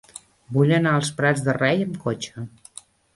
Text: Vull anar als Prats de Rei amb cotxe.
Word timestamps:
Vull 0.55 0.71
anar 0.77 0.93
als 0.99 1.11
Prats 1.19 1.43
de 1.49 1.55
Rei 1.57 1.83
amb 1.89 1.99
cotxe. 2.07 2.47